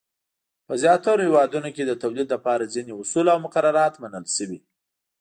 [0.67, 4.59] په زیاترو هېوادونو کې د تولید لپاره ځینې اصول او مقررات منل شوي.